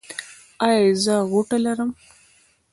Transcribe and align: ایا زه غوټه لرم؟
ایا 0.65 0.87
زه 1.03 1.15
غوټه 1.31 1.57
لرم؟ 1.65 1.91